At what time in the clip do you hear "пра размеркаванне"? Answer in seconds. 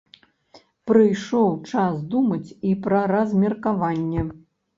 2.87-4.27